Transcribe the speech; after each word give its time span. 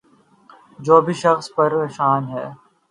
جو 0.79 0.95
بھی 1.05 1.13
شخص 1.23 1.45
پریشان 1.55 2.21
ہے 2.29 2.45